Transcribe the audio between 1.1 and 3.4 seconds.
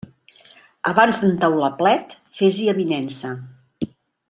d'entaular plet, fes-hi avinença.